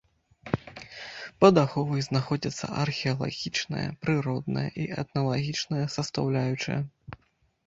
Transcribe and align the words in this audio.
Пад 1.43 1.59
аховай 1.65 2.01
знаходзяцца 2.07 2.65
археалагічная, 2.85 3.85
прыродная 4.07 4.65
і 4.85 4.87
этналагічная 5.03 5.85
састаўляючая. 5.99 6.81